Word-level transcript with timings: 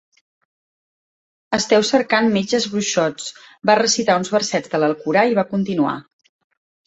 "Esteu 1.57 1.83
cercant 1.89 2.29
metges 2.37 2.65
bruixots". 2.71 3.29
Va 3.71 3.77
recitar 3.81 4.15
uns 4.23 4.33
versets 4.37 4.71
de 4.73 4.79
l'Alcorà 4.85 5.27
i 5.33 5.37
va 5.41 5.47
continuar. 5.55 5.93